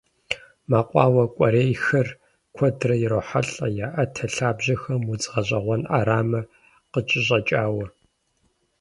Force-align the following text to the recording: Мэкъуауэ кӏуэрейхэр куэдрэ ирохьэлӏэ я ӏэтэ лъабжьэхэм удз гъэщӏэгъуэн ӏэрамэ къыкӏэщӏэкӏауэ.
Мэкъуауэ 0.69 1.23
кӏуэрейхэр 1.35 2.07
куэдрэ 2.55 2.95
ирохьэлӏэ 3.03 3.67
я 3.85 3.87
ӏэтэ 3.93 4.25
лъабжьэхэм 4.33 5.01
удз 5.11 5.25
гъэщӏэгъуэн 5.33 5.81
ӏэрамэ 5.89 6.41
къыкӏэщӏэкӏауэ. 6.91 7.85